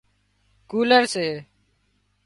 [0.69, 1.27] ڪُولر سي